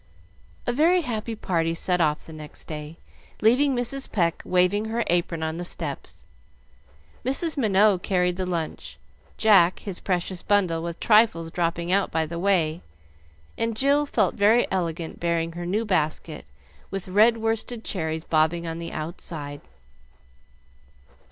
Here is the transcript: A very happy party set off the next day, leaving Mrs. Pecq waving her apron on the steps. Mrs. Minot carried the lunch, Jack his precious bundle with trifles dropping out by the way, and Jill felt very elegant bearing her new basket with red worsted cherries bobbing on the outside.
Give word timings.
A 0.65 0.73
very 0.73 1.01
happy 1.01 1.35
party 1.35 1.75
set 1.75 2.01
off 2.01 2.21
the 2.25 2.33
next 2.33 2.63
day, 2.65 2.97
leaving 3.39 3.75
Mrs. 3.75 4.11
Pecq 4.11 4.41
waving 4.43 4.85
her 4.85 5.03
apron 5.05 5.43
on 5.43 5.57
the 5.57 5.63
steps. 5.63 6.25
Mrs. 7.23 7.55
Minot 7.55 8.01
carried 8.01 8.35
the 8.35 8.47
lunch, 8.47 8.97
Jack 9.37 9.81
his 9.81 9.99
precious 9.99 10.41
bundle 10.41 10.81
with 10.81 10.99
trifles 10.99 11.51
dropping 11.51 11.91
out 11.91 12.09
by 12.09 12.25
the 12.25 12.39
way, 12.39 12.81
and 13.59 13.77
Jill 13.77 14.07
felt 14.07 14.33
very 14.33 14.65
elegant 14.71 15.19
bearing 15.19 15.51
her 15.51 15.67
new 15.67 15.85
basket 15.85 16.45
with 16.89 17.07
red 17.07 17.37
worsted 17.37 17.83
cherries 17.83 18.23
bobbing 18.23 18.65
on 18.65 18.79
the 18.79 18.91
outside. 18.91 19.61